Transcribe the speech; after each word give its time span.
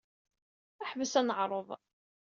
Ḥbes 0.89 1.13
aneɛṛuḍ. 1.19 1.67